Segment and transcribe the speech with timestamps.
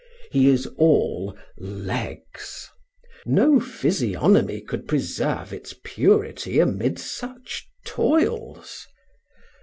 [0.31, 2.67] He is all legs.
[3.27, 8.87] No physiognomy could preserve its purity amid such toils.